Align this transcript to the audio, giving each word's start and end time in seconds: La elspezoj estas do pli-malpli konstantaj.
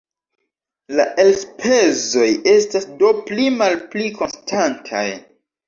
La 0.99 1.05
elspezoj 1.23 2.25
estas 2.55 2.89
do 3.03 3.13
pli-malpli 3.29 4.13
konstantaj. 4.19 5.07